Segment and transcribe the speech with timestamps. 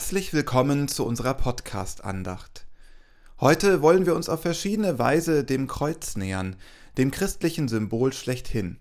[0.00, 2.66] Herzlich willkommen zu unserer Podcast-Andacht.
[3.38, 6.56] Heute wollen wir uns auf verschiedene Weise dem Kreuz nähern,
[6.96, 8.78] dem christlichen Symbol schlechthin.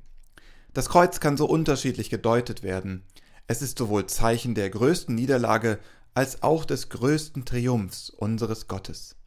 [0.74, 3.04] Das Kreuz kann so unterschiedlich gedeutet werden.
[3.48, 5.80] Es ist sowohl Zeichen der größten Niederlage
[6.14, 9.18] als auch des größten Triumphs unseres Gottes.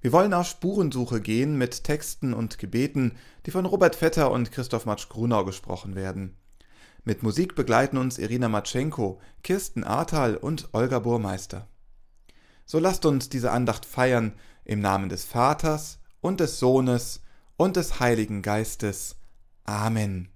[0.00, 3.16] Wir wollen auf Spurensuche gehen mit Texten und Gebeten,
[3.46, 6.36] die von Robert Vetter und Christoph Matsch-Grunau gesprochen werden.
[7.04, 11.66] Mit Musik begleiten uns Irina Matschenko, Kirsten Ahrtal und Olga Burmeister.
[12.66, 14.34] So lasst uns diese Andacht feiern
[14.64, 17.22] im Namen des Vaters und des Sohnes
[17.56, 19.16] und des Heiligen Geistes.
[19.64, 20.28] Amen.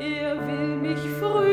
[0.00, 1.47] Er will mich früh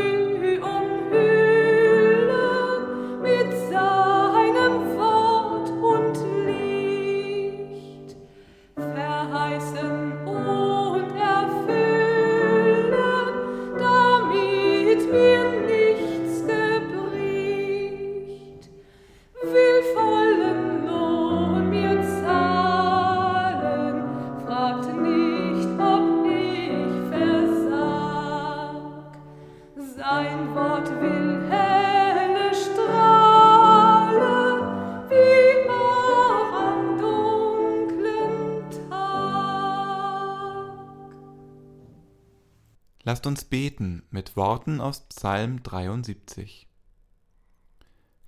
[43.25, 46.67] Lasst uns beten mit Worten aus Psalm 73.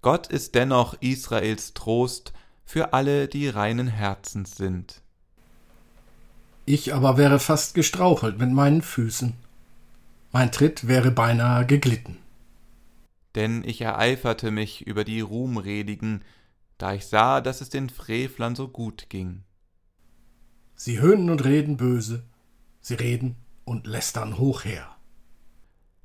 [0.01, 2.33] Gott ist dennoch Israels Trost
[2.65, 5.03] für alle, die reinen Herzens sind.
[6.65, 9.33] Ich aber wäre fast gestrauchelt mit meinen Füßen.
[10.31, 12.17] Mein Tritt wäre beinahe geglitten.
[13.35, 16.23] Denn ich ereiferte mich über die Ruhmredigen,
[16.79, 19.43] da ich sah, dass es den Frevlern so gut ging.
[20.73, 22.23] Sie höhnen und reden böse,
[22.81, 23.35] sie reden
[23.67, 24.87] und lästern hoch her.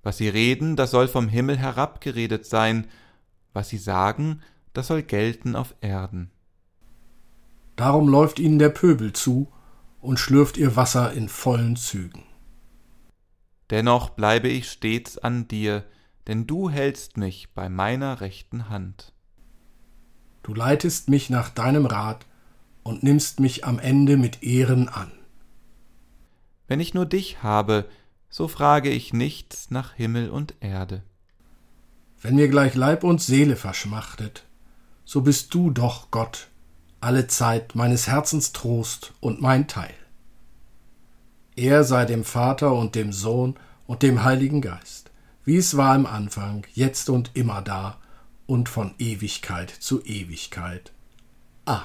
[0.03, 2.89] Was sie reden, das soll vom Himmel herabgeredet sein,
[3.53, 4.43] was sie sagen,
[4.73, 6.33] das soll gelten auf Erden.
[7.77, 9.47] Darum läuft ihnen der Pöbel zu
[10.01, 12.25] und schlürft ihr Wasser in vollen Zügen.
[13.71, 15.85] Dennoch bleibe ich stets an dir,
[16.27, 19.13] denn du hältst mich bei meiner rechten Hand.
[20.43, 22.27] Du leitest mich nach deinem Rat
[22.83, 25.13] und nimmst mich am Ende mit Ehren an.
[26.73, 27.87] Wenn ich nur dich habe,
[28.31, 31.03] so frage ich nichts nach Himmel und Erde.
[32.23, 34.47] Wenn mir gleich Leib und Seele verschmachtet,
[35.05, 36.49] so bist du doch Gott,
[36.99, 39.93] alle Zeit meines Herzens Trost und mein Teil.
[41.57, 45.11] Er sei dem Vater und dem Sohn und dem Heiligen Geist,
[45.45, 47.99] wie es war im Anfang, jetzt und immer da
[48.47, 50.91] und von Ewigkeit zu Ewigkeit.
[51.67, 51.85] Amen.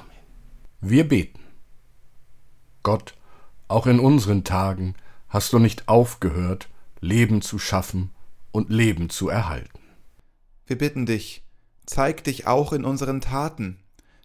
[0.80, 1.40] Wir beten.
[2.82, 3.17] Gott,
[3.68, 4.94] auch in unseren Tagen
[5.28, 6.68] hast du nicht aufgehört,
[7.00, 8.10] Leben zu schaffen
[8.50, 9.78] und Leben zu erhalten.
[10.66, 11.44] Wir bitten dich,
[11.86, 13.78] zeig dich auch in unseren Taten,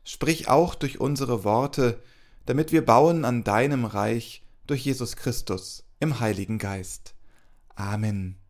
[0.04, 2.02] sprich auch durch unsere Worte,
[2.46, 7.16] damit wir bauen an deinem Reich durch Jesus Christus im Heiligen Geist.
[7.76, 8.43] Amen.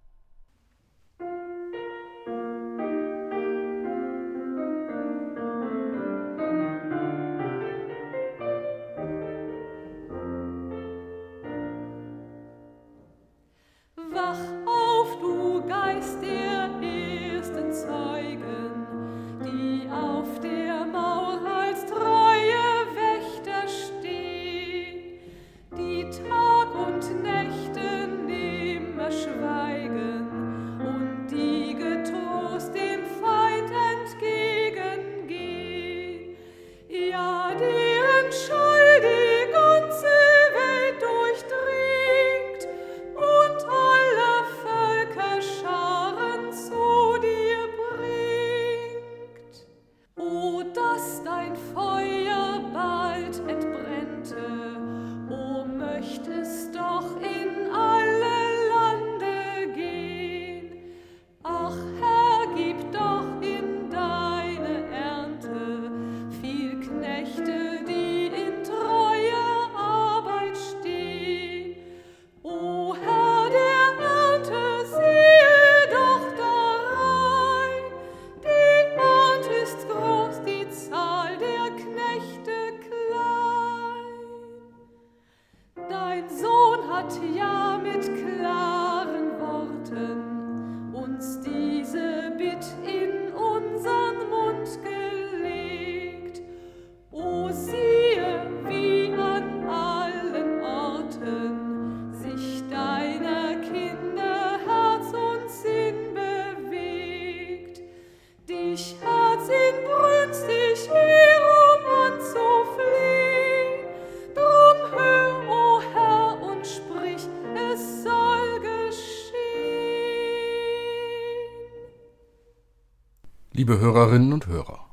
[123.63, 124.91] Liebe Hörerinnen und Hörer,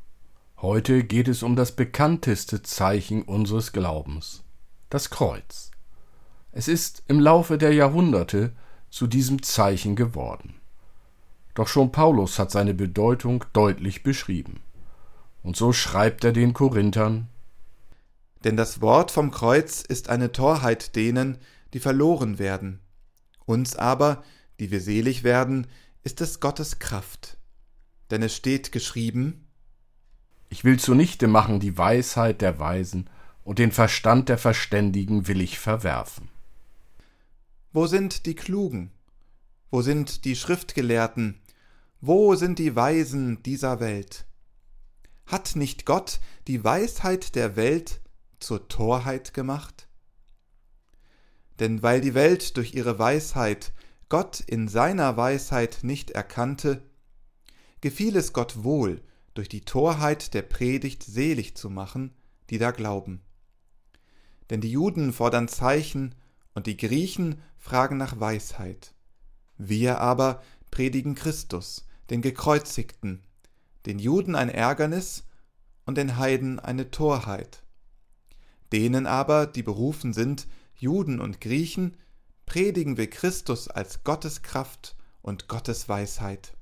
[0.58, 4.44] heute geht es um das bekannteste Zeichen unseres Glaubens,
[4.90, 5.72] das Kreuz.
[6.52, 8.52] Es ist im Laufe der Jahrhunderte
[8.88, 10.60] zu diesem Zeichen geworden.
[11.54, 14.60] Doch schon Paulus hat seine Bedeutung deutlich beschrieben.
[15.42, 17.26] Und so schreibt er den Korinthern
[18.44, 21.38] Denn das Wort vom Kreuz ist eine Torheit denen,
[21.74, 22.78] die verloren werden.
[23.46, 24.22] Uns aber,
[24.60, 25.66] die wir selig werden,
[26.04, 27.36] ist es Gottes Kraft
[28.10, 29.46] denn es steht geschrieben
[30.48, 33.08] Ich will zunichte machen die Weisheit der Weisen,
[33.44, 36.28] und den Verstand der Verständigen will ich verwerfen.
[37.72, 38.90] Wo sind die Klugen?
[39.70, 41.40] Wo sind die Schriftgelehrten?
[42.00, 44.26] Wo sind die Weisen dieser Welt?
[45.26, 48.00] Hat nicht Gott die Weisheit der Welt
[48.40, 49.86] zur Torheit gemacht?
[51.60, 53.72] Denn weil die Welt durch ihre Weisheit
[54.08, 56.82] Gott in seiner Weisheit nicht erkannte,
[57.80, 59.02] gefiel es Gott wohl,
[59.34, 62.14] durch die Torheit der Predigt selig zu machen,
[62.50, 63.22] die da glauben.
[64.50, 66.14] Denn die Juden fordern Zeichen
[66.54, 68.94] und die Griechen fragen nach Weisheit.
[69.56, 73.22] Wir aber predigen Christus, den Gekreuzigten,
[73.86, 75.24] den Juden ein Ärgernis
[75.86, 77.62] und den Heiden eine Torheit.
[78.72, 81.96] Denen aber, die berufen sind, Juden und Griechen,
[82.46, 86.56] predigen wir Christus als Gottes Kraft und Gottes Weisheit.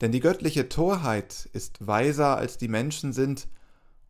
[0.00, 3.48] Denn die göttliche Torheit ist weiser als die Menschen sind,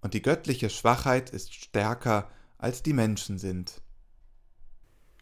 [0.02, 3.82] und die göttliche Schwachheit ist stärker als die Menschen sind.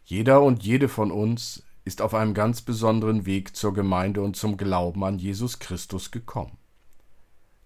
[0.05, 4.57] Jeder und jede von uns ist auf einem ganz besonderen Weg zur Gemeinde und zum
[4.57, 6.57] Glauben an Jesus Christus gekommen.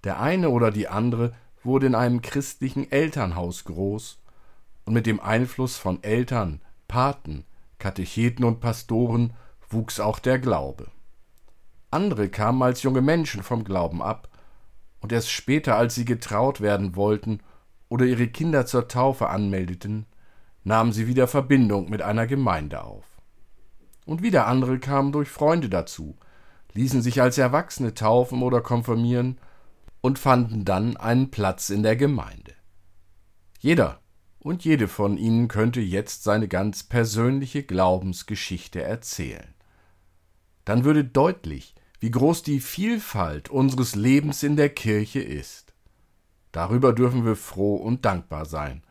[0.03, 1.33] Der eine oder die andere
[1.63, 4.19] wurde in einem christlichen Elternhaus groß,
[4.85, 7.45] und mit dem Einfluss von Eltern, Paten,
[7.79, 9.33] Katecheten und Pastoren
[9.69, 10.91] wuchs auch der Glaube.
[11.93, 14.27] Andere kamen als junge Menschen vom Glauben ab,
[14.99, 17.41] und erst später, als sie getraut werden wollten
[17.87, 20.07] oder ihre Kinder zur Taufe anmeldeten,
[20.63, 23.05] nahmen sie wieder Verbindung mit einer Gemeinde auf.
[24.05, 26.15] Und wieder andere kamen durch Freunde dazu,
[26.73, 29.37] ließen sich als Erwachsene taufen oder konfirmieren
[30.01, 32.53] und fanden dann einen Platz in der Gemeinde.
[33.59, 33.99] Jeder
[34.39, 39.53] und jede von ihnen könnte jetzt seine ganz persönliche Glaubensgeschichte erzählen.
[40.65, 45.73] Dann würde deutlich, wie groß die Vielfalt unseres Lebens in der Kirche ist.
[46.51, 48.83] Darüber dürfen wir froh und dankbar sein,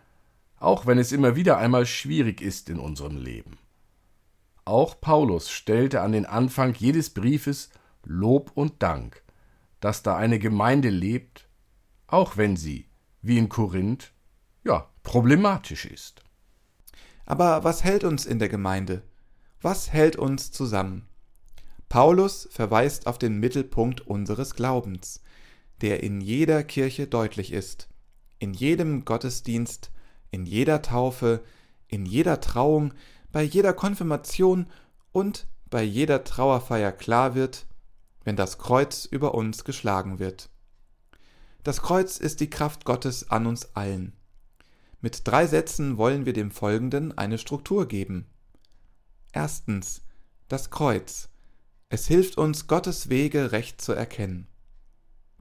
[0.59, 3.59] auch wenn es immer wieder einmal schwierig ist in unserem Leben.
[4.65, 7.69] Auch Paulus stellte an den Anfang jedes Briefes
[8.03, 9.23] Lob und Dank,
[9.81, 11.51] dass da eine Gemeinde lebt,
[12.07, 12.87] auch wenn sie,
[13.21, 14.15] wie in Korinth,
[14.65, 16.23] ja, problematisch ist.
[17.27, 19.03] Aber was hält uns in der Gemeinde?
[19.61, 21.11] Was hält uns zusammen?
[21.93, 25.21] Paulus verweist auf den Mittelpunkt unseres Glaubens,
[25.83, 27.91] der in jeder Kirche deutlich ist,
[28.39, 29.91] in jedem Gottesdienst,
[30.31, 31.45] in jeder Taufe,
[31.89, 32.95] in jeder Trauung,
[33.31, 34.69] bei jeder Konfirmation
[35.13, 37.67] und bei jeder Trauerfeier klar wird,
[38.25, 40.49] wenn das Kreuz über uns geschlagen wird.
[41.63, 44.15] Das Kreuz ist die Kraft Gottes an uns allen.
[45.03, 48.25] Mit drei Sätzen wollen wir dem Folgenden eine Struktur geben.
[49.35, 50.01] Erstens
[50.49, 51.29] das Kreuz.
[51.93, 54.47] Es hilft uns, Gottes Wege recht zu erkennen.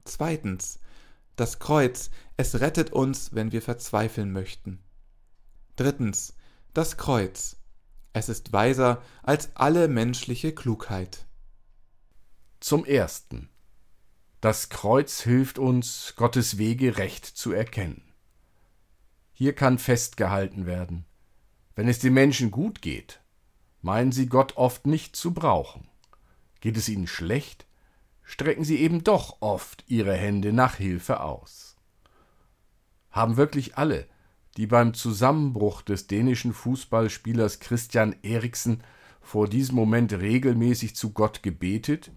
[0.04, 0.80] Zweitens,
[1.34, 4.78] das Kreuz, es rettet uns, wenn wir verzweifeln möchten.
[5.76, 6.34] Drittens,
[6.74, 7.56] das Kreuz,
[8.12, 11.24] es ist weiser als alle menschliche Klugheit.
[12.60, 13.48] Zum Ersten.
[14.42, 18.12] Das Kreuz hilft uns, Gottes Wege recht zu erkennen.
[19.32, 21.06] Hier kann festgehalten werden,
[21.76, 23.22] wenn es den Menschen gut geht,
[23.80, 25.88] meinen sie Gott oft nicht zu brauchen.
[26.62, 27.66] Geht es ihnen schlecht,
[28.22, 31.76] strecken sie eben doch oft ihre Hände nach Hilfe aus.
[33.10, 34.06] Haben wirklich alle,
[34.56, 38.84] die beim Zusammenbruch des dänischen Fußballspielers Christian Eriksen
[39.20, 42.12] vor diesem Moment regelmäßig zu Gott gebetet,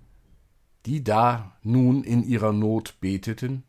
[0.85, 3.63] die da nun in ihrer Not beteten?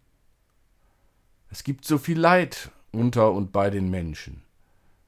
[1.49, 4.43] Es gibt so viel Leid unter und bei den Menschen.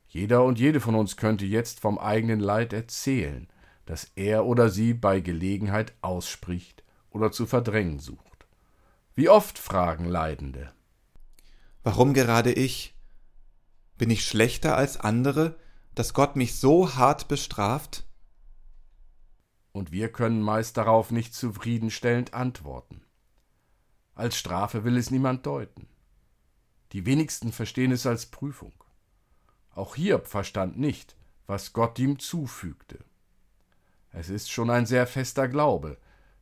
[0.08, 3.48] Jeder und jede von uns könnte jetzt vom eigenen Leid erzählen,
[3.88, 8.46] das er oder sie bei Gelegenheit ausspricht oder zu verdrängen sucht.
[9.14, 10.70] Wie oft fragen Leidende
[11.82, 12.94] Warum gerade ich?
[13.96, 15.56] Bin ich schlechter als andere,
[15.94, 18.04] dass Gott mich so hart bestraft?
[19.72, 23.00] Und wir können meist darauf nicht zufriedenstellend antworten.
[24.14, 25.88] Als Strafe will es niemand deuten.
[26.92, 28.74] Die wenigsten verstehen es als Prüfung.
[29.70, 31.16] Auch Hiob verstand nicht,
[31.46, 32.98] was Gott ihm zufügte.
[34.12, 35.98] Es ist schon ein sehr fester Glaube,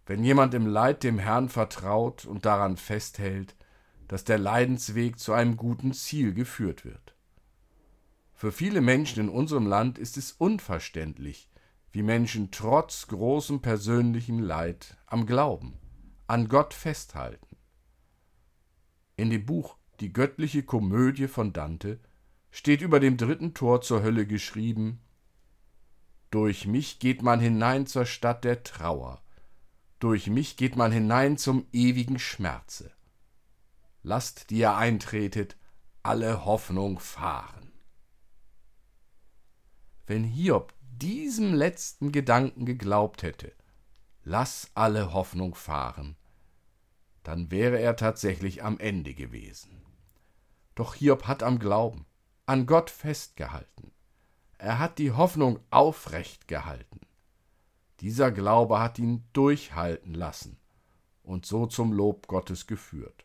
[0.07, 3.57] wenn jemand im Leid dem Herrn vertraut und daran festhält,
[4.09, 7.15] dass der Leidensweg zu einem guten Ziel geführt wird.
[8.33, 11.51] Für viele Menschen in unserem Land ist es unverständlich,
[11.91, 15.79] wie Menschen trotz großem persönlichem Leid am Glauben,
[16.27, 17.57] an Gott festhalten.
[19.17, 21.99] In dem Buch Die göttliche Komödie von Dante
[22.51, 25.01] steht über dem dritten Tor zur Hölle geschrieben
[26.37, 29.23] Durch mich geht man hinein zur Stadt der Trauer,
[30.01, 32.93] durch mich geht man hinein zum ewigen Schmerze
[34.03, 35.57] lasst, die ihr eintretet,
[36.03, 37.73] alle Hoffnung fahren.
[40.07, 43.55] Wenn Hiob diesem letzten Gedanken geglaubt hätte,
[44.23, 46.19] lass alle Hoffnung fahren,
[47.23, 49.81] dann wäre er tatsächlich am Ende gewesen.
[50.75, 52.05] Doch Hiob hat am Glauben,
[52.45, 53.96] an Gott festgehalten.
[54.59, 57.01] Er hat die Hoffnung aufrecht gehalten.
[58.01, 60.59] Dieser Glaube hat ihn durchhalten lassen
[61.23, 63.25] und so zum Lob Gottes geführt.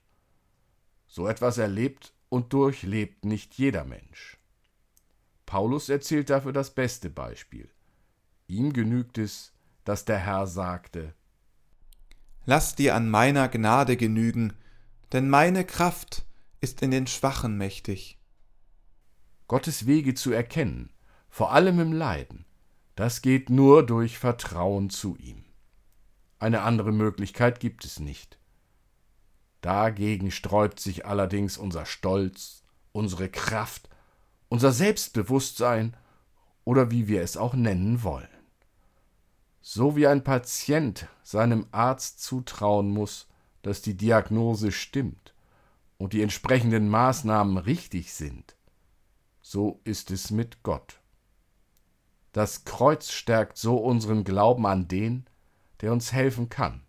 [1.08, 4.38] So etwas erlebt und durchlebt nicht jeder Mensch.
[5.46, 7.70] Paulus erzählt dafür das beste Beispiel.
[8.48, 11.14] Ihm genügt es, dass der Herr sagte
[12.46, 14.54] Lass dir an meiner Gnade genügen,
[15.12, 16.26] denn meine Kraft
[16.60, 18.18] ist in den Schwachen mächtig.
[19.48, 20.92] Gottes Wege zu erkennen,
[21.32, 22.46] vor allem im Leiden,
[22.96, 25.46] das geht nur durch Vertrauen zu ihm.
[26.40, 28.38] Eine andere Möglichkeit gibt es nicht.
[29.62, 33.90] Dagegen sträubt sich allerdings unser Stolz, unsere Kraft,
[34.50, 35.96] unser Selbstbewusstsein
[36.66, 38.28] oder wie wir es auch nennen wollen.
[39.62, 43.30] So wie ein Patient seinem Arzt zutrauen muss,
[43.62, 45.34] dass die Diagnose stimmt
[45.98, 48.58] und die entsprechenden Maßnahmen richtig sind,
[49.42, 51.01] so ist es mit Gott.
[52.32, 55.26] Das Kreuz stärkt so unseren Glauben an den,
[55.82, 56.82] der uns helfen kann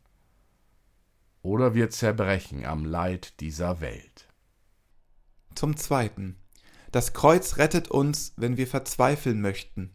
[1.43, 4.29] oder wir zerbrechen am Leid dieser Welt.
[5.55, 6.37] Zum Zweiten.
[6.93, 9.91] Das Kreuz rettet uns, wenn wir verzweifeln möchten.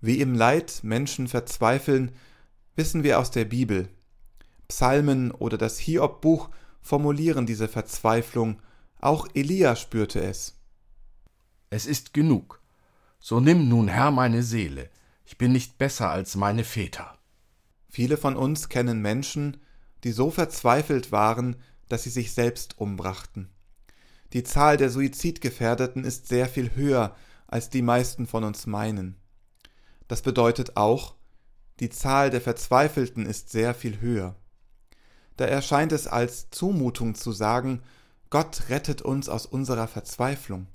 [0.00, 2.12] Wie im Leid Menschen verzweifeln,
[2.76, 3.88] wissen wir aus der Bibel.
[4.68, 8.60] Psalmen oder das Hiob-Buch formulieren diese Verzweiflung,
[9.00, 10.60] auch Elia spürte es.
[11.70, 12.60] Es ist genug.
[13.26, 14.90] So nimm nun, Herr, meine Seele,
[15.24, 17.16] ich bin nicht besser als meine Väter.
[17.88, 19.56] Viele von uns kennen Menschen,
[20.02, 21.56] die so verzweifelt waren,
[21.88, 23.48] dass sie sich selbst umbrachten.
[24.34, 29.16] Die Zahl der Suizidgefährdeten ist sehr viel höher, als die meisten von uns meinen.
[30.06, 31.14] Das bedeutet auch,
[31.80, 34.36] die Zahl der Verzweifelten ist sehr viel höher.
[35.38, 37.80] Da erscheint es als Zumutung zu sagen,
[38.28, 40.66] Gott rettet uns aus unserer Verzweiflung.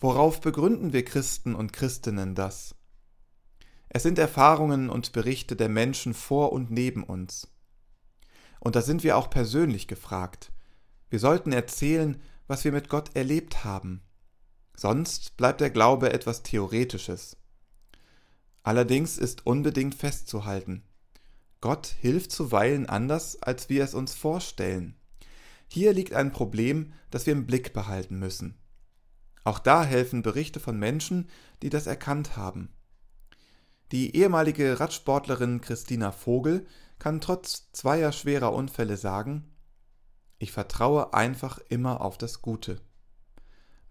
[0.00, 2.74] Worauf begründen wir Christen und Christinnen das?
[3.90, 7.48] Es sind Erfahrungen und Berichte der Menschen vor und neben uns.
[8.60, 10.52] Und da sind wir auch persönlich gefragt.
[11.10, 14.00] Wir sollten erzählen, was wir mit Gott erlebt haben.
[14.74, 17.36] Sonst bleibt der Glaube etwas Theoretisches.
[18.62, 20.82] Allerdings ist unbedingt festzuhalten.
[21.60, 24.96] Gott hilft zuweilen anders, als wir es uns vorstellen.
[25.68, 28.59] Hier liegt ein Problem, das wir im Blick behalten müssen.
[29.44, 31.28] Auch da helfen Berichte von Menschen,
[31.62, 32.70] die das erkannt haben.
[33.92, 36.66] Die ehemalige Radsportlerin Christina Vogel
[36.98, 39.50] kann trotz zweier schwerer Unfälle sagen,
[40.38, 42.80] ich vertraue einfach immer auf das Gute.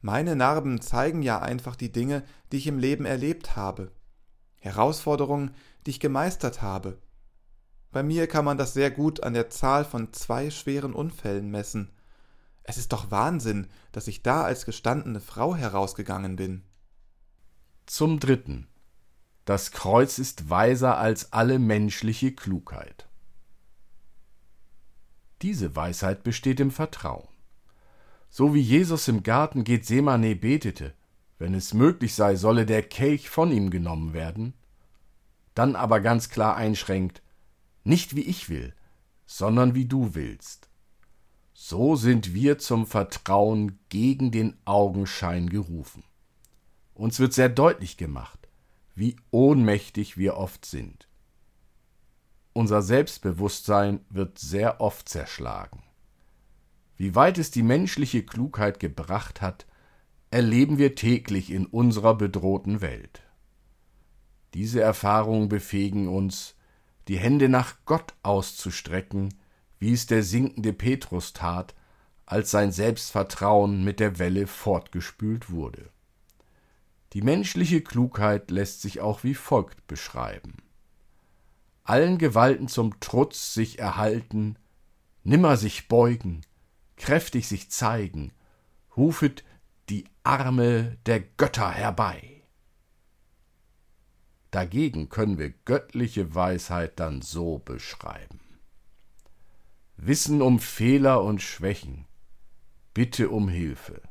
[0.01, 3.91] Meine Narben zeigen ja einfach die Dinge, die ich im Leben erlebt habe,
[4.55, 5.53] Herausforderungen,
[5.85, 6.97] die ich gemeistert habe.
[7.91, 11.91] Bei mir kann man das sehr gut an der Zahl von zwei schweren Unfällen messen.
[12.69, 16.61] Es ist doch Wahnsinn, dass ich da als gestandene Frau herausgegangen bin.
[17.87, 18.67] Zum Dritten.
[19.43, 23.09] Das Kreuz ist weiser als alle menschliche Klugheit.
[25.41, 27.27] Diese Weisheit besteht im Vertrauen.
[28.29, 30.93] So wie Jesus im Garten Gethsemane betete,
[31.39, 34.53] wenn es möglich sei, solle der Kelch von ihm genommen werden,
[35.55, 37.23] dann aber ganz klar einschränkt,
[37.83, 38.75] nicht wie ich will,
[39.25, 40.68] sondern wie du willst.
[41.61, 46.05] So sind wir zum Vertrauen gegen den Augenschein gerufen.
[46.93, 48.47] Uns wird sehr deutlich gemacht,
[48.95, 51.09] wie ohnmächtig wir oft sind.
[52.53, 55.83] Unser Selbstbewusstsein wird sehr oft zerschlagen.
[56.95, 59.67] Wie weit es die menschliche Klugheit gebracht hat,
[60.31, 63.21] erleben wir täglich in unserer bedrohten Welt.
[64.53, 66.55] Diese Erfahrungen befähigen uns,
[67.09, 69.33] die Hände nach Gott auszustrecken,
[69.79, 71.73] wie es der sinkende Petrus tat,
[72.25, 75.89] als sein Selbstvertrauen mit der Welle fortgespült wurde.
[77.13, 80.57] Die menschliche Klugheit lässt sich auch wie folgt beschreiben.
[81.83, 84.57] Allen Gewalten zum Trutz sich erhalten,
[85.23, 86.41] nimmer sich beugen,
[86.97, 88.31] kräftig sich zeigen,
[88.95, 89.43] rufet
[89.89, 92.43] die Arme der Götter herbei.
[94.51, 98.39] Dagegen können wir göttliche Weisheit dann so beschreiben.
[100.01, 102.05] Wissen um Fehler und Schwächen,
[102.93, 104.01] Bitte um Hilfe.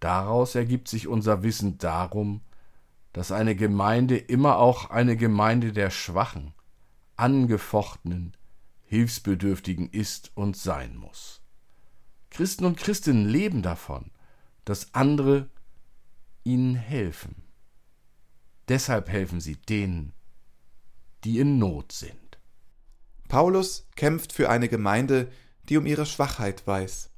[0.00, 2.40] Daraus ergibt sich unser Wissen darum,
[3.12, 6.54] dass eine Gemeinde immer auch eine Gemeinde der Schwachen,
[7.16, 8.36] Angefochtenen,
[8.84, 11.42] Hilfsbedürftigen ist und sein muss.
[12.30, 14.12] Christen und Christinnen leben davon,
[14.64, 15.50] dass andere
[16.42, 17.42] ihnen helfen.
[18.68, 20.14] Deshalb helfen sie denen,
[21.22, 22.23] die in Not sind.
[23.34, 25.28] Paulus kämpft für eine Gemeinde,
[25.68, 27.10] die um ihre Schwachheit weiß,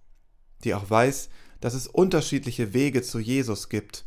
[0.64, 1.29] die auch weiß,
[1.61, 4.07] dass es unterschiedliche Wege zu Jesus gibt,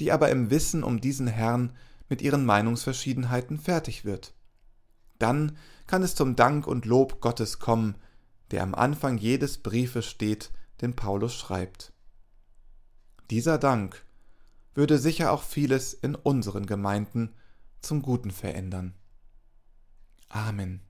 [0.00, 1.76] die aber im Wissen um diesen Herrn
[2.08, 4.34] mit ihren Meinungsverschiedenheiten fertig wird.
[5.20, 5.56] Dann
[5.86, 7.94] kann es zum Dank und Lob Gottes kommen,
[8.50, 11.92] der am Anfang jedes Briefes steht, den Paulus schreibt.
[13.30, 14.04] Dieser Dank
[14.74, 17.36] würde sicher auch vieles in unseren Gemeinden
[17.82, 18.96] zum Guten verändern.
[20.28, 20.85] Amen.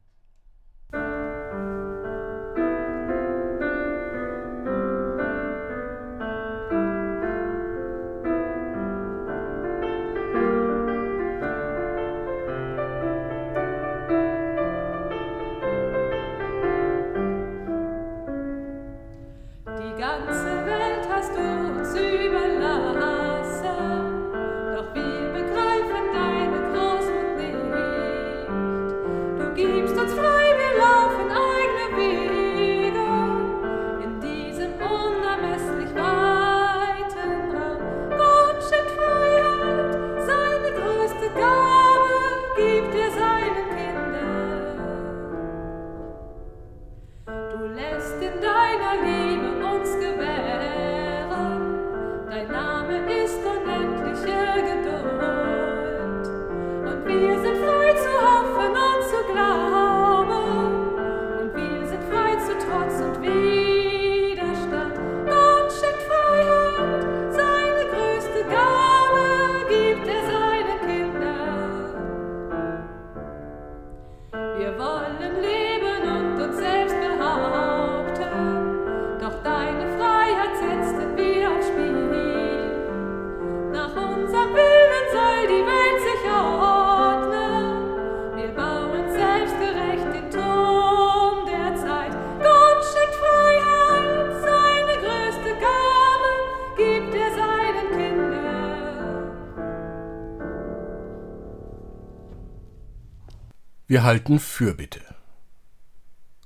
[104.06, 105.00] Halten Fürbitte.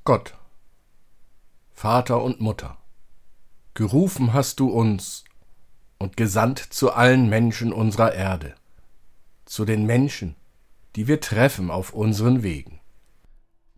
[0.05, 0.35] Gott,
[1.73, 2.79] Vater und Mutter,
[3.75, 5.25] gerufen hast du uns
[5.99, 8.55] und gesandt zu allen Menschen unserer Erde,
[9.45, 10.37] zu den Menschen,
[10.97, 12.81] die wir treffen auf unseren Wegen.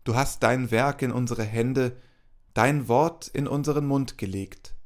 [0.04, 1.96] Du hast dein Werk in unsere Hände,
[2.54, 4.76] dein Wort in unseren Mund gelegt.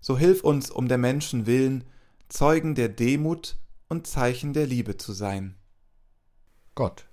[0.00, 1.82] So hilf uns um der Menschen willen,
[2.28, 5.56] Zeugen der Demut und Zeichen der Liebe zu sein.
[6.76, 7.08] Gott,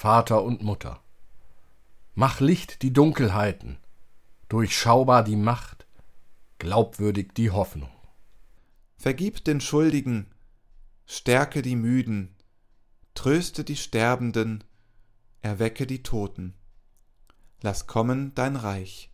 [0.00, 1.02] Vater und Mutter.
[2.14, 3.78] Mach Licht die Dunkelheiten,
[4.48, 5.88] durchschaubar die Macht,
[6.60, 7.90] glaubwürdig die Hoffnung.
[8.96, 10.28] Vergib den Schuldigen,
[11.04, 12.36] stärke die Müden,
[13.14, 14.62] tröste die Sterbenden,
[15.42, 16.54] erwecke die Toten.
[17.60, 19.10] Lass kommen dein Reich.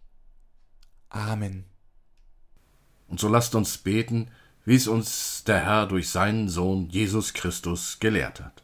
[1.09, 1.65] Amen.
[3.09, 4.31] Und so lasst uns beten,
[4.67, 8.64] wie es uns der Herr durch seinen Sohn Jesus Christus gelehrt hat.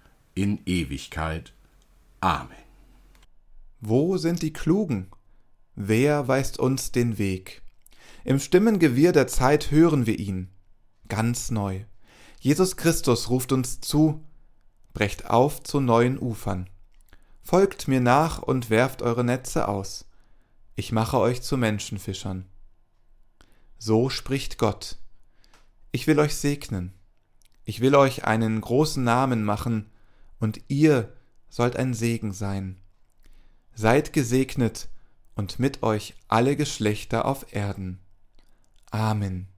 [0.33, 1.53] in Ewigkeit.
[2.19, 2.55] Amen.
[3.79, 5.07] Wo sind die Klugen?
[5.75, 7.61] Wer weist uns den Weg?
[8.23, 10.49] Im Stimmengewirr der Zeit hören wir ihn,
[11.07, 11.85] ganz neu.
[12.39, 14.23] Jesus Christus ruft uns zu,
[14.93, 16.69] brecht auf zu neuen Ufern.
[17.41, 20.05] Folgt mir nach und werft eure Netze aus.
[20.75, 22.45] Ich mache euch zu Menschenfischern.
[23.77, 24.97] So spricht Gott.
[25.91, 26.93] Ich will euch segnen.
[27.65, 29.90] Ich will euch einen großen Namen machen,
[30.41, 31.13] und ihr
[31.49, 32.75] sollt ein Segen sein.
[33.73, 34.89] Seid gesegnet
[35.35, 37.99] und mit euch alle Geschlechter auf Erden.
[38.89, 39.50] Amen.